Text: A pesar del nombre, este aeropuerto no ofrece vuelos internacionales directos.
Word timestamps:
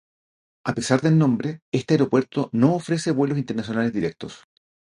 A 0.65 0.73
pesar 0.73 1.01
del 1.01 1.15
nombre, 1.19 1.61
este 1.71 1.93
aeropuerto 1.93 2.49
no 2.53 2.73
ofrece 2.73 3.11
vuelos 3.11 3.37
internacionales 3.37 3.93
directos. 3.93 4.45